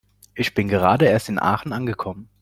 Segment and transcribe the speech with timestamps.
[0.33, 2.27] Ich bin gerade erst in Aachen angekommen